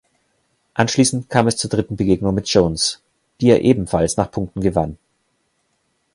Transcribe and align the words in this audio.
Anschließend 0.73 1.29
kam 1.29 1.45
es 1.47 1.57
zur 1.57 1.69
dritten 1.69 1.95
Begegnung 1.95 2.33
mit 2.33 2.49
Jones, 2.49 3.03
die 3.39 3.51
er 3.51 3.61
ebenfalls 3.61 4.17
nach 4.17 4.31
Punkten 4.31 4.59
gewann. 4.61 4.97